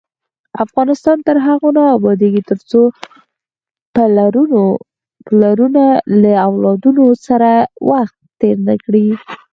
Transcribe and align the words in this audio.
افغانستان 0.65 1.17
تر 1.27 1.37
هغو 1.47 1.69
نه 1.77 1.83
ابادیږي، 1.97 2.41
ترڅو 2.49 2.81
پلرونه 5.27 5.83
له 6.21 6.31
اولادونو 6.47 7.05
سره 7.25 7.51
وخت 7.91 8.17
تیر 8.39 8.57
نکړي. 8.69 9.07